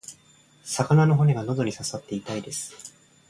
[0.63, 2.73] 魚の骨が喉に刺さって痛いです。